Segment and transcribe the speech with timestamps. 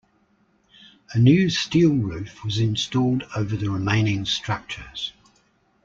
[1.13, 5.13] A new steel roof was installed over the remaining structures.